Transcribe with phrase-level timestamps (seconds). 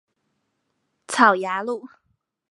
[1.07, 1.87] 草衙路